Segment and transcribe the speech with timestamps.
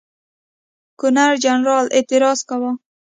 [0.99, 2.71] ګورنرجنرال اعتراض کاوه.